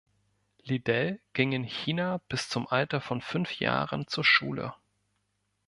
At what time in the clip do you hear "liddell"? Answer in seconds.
0.63-1.21